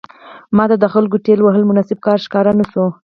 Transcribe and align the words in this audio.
ماته 0.57 0.75
د 0.79 0.85
خلکو 0.93 1.17
ټېل 1.25 1.39
وهل 1.43 1.63
مناسب 1.69 1.97
کار 2.05 2.17
ښکاره 2.25 2.51
نه 2.59 2.65
شو. 2.71 2.85